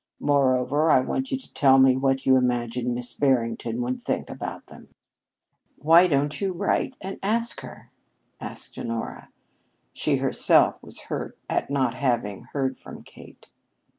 Moreover, 0.19 0.89
I 0.89 1.01
want 1.01 1.29
you 1.31 1.37
to 1.37 1.53
tell 1.53 1.77
me 1.77 1.95
what 1.95 2.25
you 2.25 2.35
imagine 2.35 2.95
Miss 2.95 3.13
Barrington 3.13 3.83
would 3.83 4.01
think 4.01 4.31
about 4.31 4.65
them." 4.65 4.95
"Why 5.77 6.07
don't 6.07 6.41
you 6.41 6.53
write 6.53 6.95
and 7.01 7.19
ask 7.21 7.61
her?" 7.61 7.91
asked 8.39 8.79
Honora. 8.79 9.29
She 9.93 10.15
herself 10.15 10.81
was 10.81 11.01
hurt 11.01 11.37
at 11.47 11.69
not 11.69 11.93
having 11.93 12.45
heard 12.45 12.79
from 12.79 13.03
Kate. 13.03 13.45